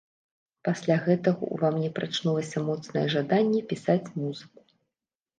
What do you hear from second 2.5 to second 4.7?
моцнае жаданне пісаць музыку.